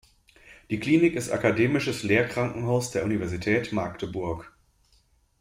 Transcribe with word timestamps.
Die 0.71 0.79
Klinik 0.79 1.13
ist 1.15 1.29
akademisches 1.29 2.01
Lehrkrankenhaus 2.01 2.89
der 2.89 3.03
Universität 3.05 3.71
Magdeburg. 3.71 4.51